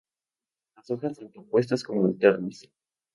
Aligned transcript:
Las 0.75 0.89
hojas 0.89 1.19
tanto 1.19 1.41
opuestas 1.41 1.83
como 1.83 2.07
alternas. 2.07 2.67